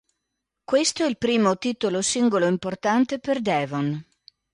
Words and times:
Questo 0.63 1.03
è 1.03 1.07
il 1.07 1.19
primo 1.19 1.59
titolo 1.59 2.01
singolo 2.01 2.47
importante 2.47 3.19
per 3.19 3.39
Devon. 3.39 4.03